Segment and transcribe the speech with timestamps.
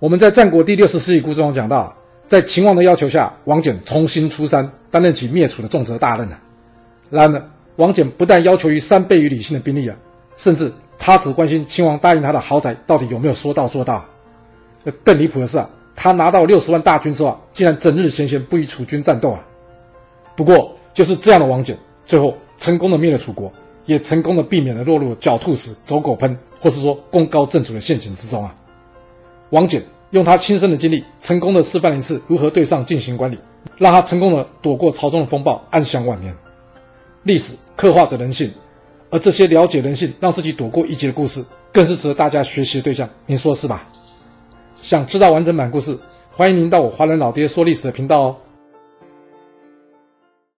[0.00, 1.92] 我们在战国第六十四集故事中讲到，
[2.28, 6.40] 在秦王的要求下，王翦重新出山，担任起灭楚的重责大任啊。
[7.10, 9.96] 然而，王翦不但要求于三倍于李信的兵力啊，
[10.36, 14.04] 甚至他只关心秦王答应他的豪宅到底有没有说到做到。
[15.02, 19.44] 更离谱的是啊，他拿到六十万大军之后，竟然整日闲闲不与楚军战斗啊。
[20.36, 21.74] 不过，就是这样的王翦，
[22.06, 23.52] 最后成功的灭了楚国，
[23.86, 28.54] 也成功的避免了落入狡兔死、走狗烹，或是说功高震主的陷阱之中啊。
[29.50, 33.38] 王翦用他亲身的经历，成功的示范了一次如何对上进行管理，
[33.76, 36.34] 让他成功的躲过朝中的风暴，安享晚年。
[37.24, 38.50] 历史刻画着人性，
[39.10, 43.08] 而这些了解人性，让自己躲过一劫的故事，更是值得大家学习的对象。
[43.26, 43.88] 您说是吧？
[44.80, 45.98] 想知道完整版故事，
[46.30, 48.36] 欢迎您到我华人老爹说历史的频道哦。